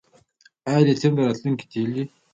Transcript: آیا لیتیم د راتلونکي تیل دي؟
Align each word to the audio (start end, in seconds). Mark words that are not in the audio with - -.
آیا 0.69 0.81
لیتیم 0.85 1.13
د 1.15 1.19
راتلونکي 1.27 1.65
تیل 1.71 1.89
دي؟ 1.95 2.03